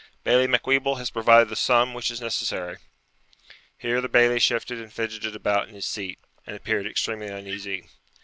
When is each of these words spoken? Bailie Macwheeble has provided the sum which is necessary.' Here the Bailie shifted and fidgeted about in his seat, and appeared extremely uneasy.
Bailie 0.23 0.47
Macwheeble 0.47 0.97
has 0.97 1.11
provided 1.11 1.49
the 1.49 1.55
sum 1.55 1.93
which 1.93 2.09
is 2.09 2.19
necessary.' 2.19 2.77
Here 3.77 4.01
the 4.01 4.09
Bailie 4.09 4.39
shifted 4.39 4.81
and 4.81 4.91
fidgeted 4.91 5.35
about 5.35 5.69
in 5.69 5.75
his 5.75 5.85
seat, 5.85 6.17
and 6.47 6.55
appeared 6.55 6.87
extremely 6.87 7.27
uneasy. 7.27 7.87